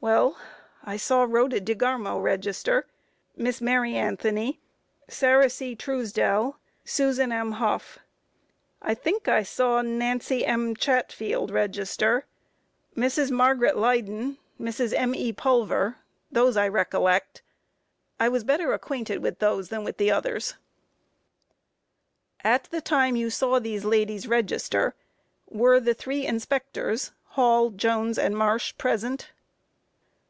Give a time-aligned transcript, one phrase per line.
[0.00, 0.38] Well,
[0.84, 2.86] I saw Rhoda DeGarmo register;
[3.34, 4.60] Miss Mary Anthony,
[5.08, 5.74] Sarah C.
[5.74, 7.50] Truesdell, Susan M.
[7.50, 7.98] Hough;
[8.80, 10.76] I think I saw Nancy M.
[10.76, 12.26] Chatfield register;
[12.96, 13.32] Mrs.
[13.32, 14.94] Margaret Leyden, Mrs.
[14.96, 15.32] M.E.
[15.32, 15.96] Pulver;
[16.30, 17.42] those I recollect;
[18.20, 20.52] I was better acquainted with those than with the others.
[20.52, 20.58] Q.
[22.44, 24.94] At the time you saw these ladies register,
[25.48, 29.32] were the three inspectors, Hall, Jones, and Marsh present?